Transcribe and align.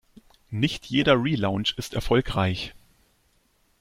Nicht 0.49 0.87
jeder 0.87 1.21
Relaunch 1.23 1.75
ist 1.77 1.93
erfolgreich. 1.93 2.73